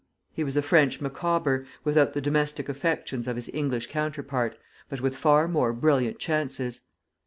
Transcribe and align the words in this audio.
He 0.33 0.43
was 0.43 0.57
a 0.57 0.63
French 0.63 0.99
Micawber, 0.99 1.67
without 1.83 2.13
the 2.13 2.21
domestic 2.21 2.67
affections 2.67 3.27
of 3.27 3.35
his 3.35 3.51
English 3.53 3.85
counterpart, 3.85 4.57
but 4.89 4.99
with 4.99 5.15
far 5.15 5.47
more 5.47 5.73
brilliant 5.73 6.17
chances. 6.17 6.81